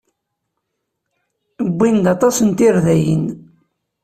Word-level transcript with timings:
Wwin-d 1.71 2.05
aṭas 2.13 2.37
n 2.41 2.49
tirdayin. 2.57 3.25